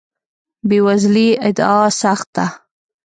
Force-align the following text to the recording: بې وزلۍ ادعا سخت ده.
بې 0.67 0.77
وزلۍ 0.85 1.29
ادعا 1.47 1.81
سخت 2.01 2.27
ده. 2.35 2.45